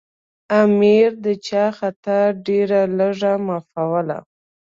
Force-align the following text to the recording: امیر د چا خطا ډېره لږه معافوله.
امیر 0.61 1.09
د 1.25 1.27
چا 1.47 1.65
خطا 1.77 2.19
ډېره 2.45 2.81
لږه 2.97 3.33
معافوله. 3.45 4.17